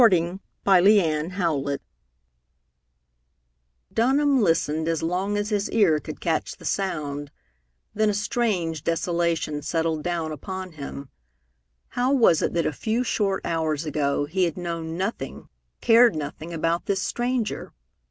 IV 0.03 0.33
Dunham 3.93 4.41
listened 4.41 4.87
as 4.87 5.03
long 5.03 5.37
as 5.37 5.49
his 5.49 5.69
ear 5.69 5.99
could 5.99 6.19
catch 6.19 6.57
the 6.57 6.65
sound, 6.65 7.29
then 7.93 8.09
a 8.09 8.13
strange 8.15 8.83
desolation 8.83 9.61
settled 9.61 10.01
down 10.01 10.31
upon 10.31 10.71
him. 10.71 11.09
How 11.89 12.11
was 12.13 12.41
it 12.41 12.53
that 12.53 12.65
a 12.65 12.73
few 12.73 13.03
short 13.03 13.45
hours 13.45 13.85
ago 13.85 14.25
he 14.25 14.45
had 14.45 14.57
known 14.57 14.97
nothing, 14.97 15.49
cared 15.81 16.15
nothing, 16.15 16.51
about 16.51 16.87
this 16.87 17.03
stranger? 17.03 17.71